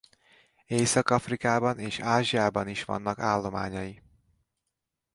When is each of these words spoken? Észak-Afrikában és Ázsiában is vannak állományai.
Észak-Afrikában 0.65 1.79
és 1.79 1.99
Ázsiában 1.99 2.67
is 2.67 2.83
vannak 2.83 3.19
állományai. 3.19 4.01